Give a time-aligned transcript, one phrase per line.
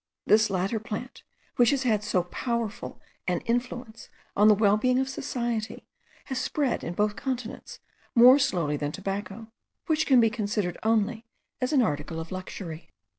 [0.25, 1.21] This latter plant,
[1.57, 5.85] which has had so powerful an influence on the well being of society,
[6.25, 7.79] has spread in both continents
[8.15, 9.51] more slowly than tobacco,
[9.85, 11.27] which can be considered only
[11.61, 12.89] as an article of luxury.